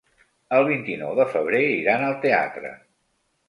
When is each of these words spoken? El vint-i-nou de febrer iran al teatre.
El 0.59 0.65
vint-i-nou 0.69 1.13
de 1.21 1.27
febrer 1.35 1.61
iran 1.77 2.09
al 2.09 2.19
teatre. 2.27 2.77